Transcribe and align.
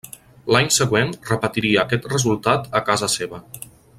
L'any 0.53 0.71
següent 0.77 1.11
repetiria 1.27 1.83
aquest 1.85 2.09
resultat 2.15 2.67
a 2.81 2.83
casa 2.91 3.13
seva. 3.19 3.45